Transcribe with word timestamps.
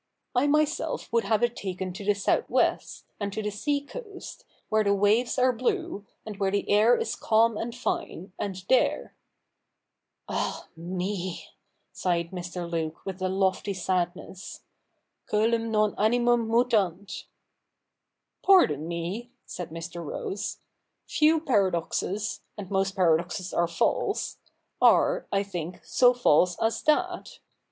I 0.33 0.47
myself 0.47 1.13
would 1.13 1.25
have 1.25 1.43
it 1.43 1.55
taken 1.55 1.93
to 1.93 2.03
the 2.03 2.15
south 2.15 2.49
west, 2.49 3.05
and 3.19 3.31
to 3.33 3.43
the 3.43 3.51
sea 3.51 3.81
coast, 3.81 4.45
where 4.69 4.83
the 4.83 4.95
waves 4.95 5.37
are 5.37 5.53
blue, 5.53 6.07
and 6.25 6.37
where 6.39 6.49
the 6.49 6.67
air 6.71 6.97
is 6.97 7.15
calm 7.15 7.55
and 7.55 7.75
fine, 7.75 8.31
and 8.39 8.55
there 8.67 9.13
—''Ah 10.27 10.67
me!' 10.75 11.45
sighed 11.93 12.31
^Ir. 12.31 12.71
Luke 12.71 13.05
with 13.05 13.21
a 13.21 13.29
lofty 13.29 13.75
sadness,' 13.75 14.61
ccclum 15.29 15.69
nofi 15.69 15.93
a/iwwm 15.99 16.47
imitanf'' 16.47 17.25
Pardon 18.43 18.87
me,' 18.87 19.29
said 19.45 19.69
Mr. 19.69 20.03
Rose,' 20.03 20.57
few 21.05 21.39
paradoxes— 21.39 22.39
and 22.57 22.71
most 22.71 22.95
paradoxes 22.95 23.53
are 23.53 23.67
false— 23.67 24.37
are, 24.81 25.27
I 25.31 25.43
think, 25.43 25.79
so 25.83 26.11
false 26.15 26.57
as 26.59 26.81
that. 26.85 27.37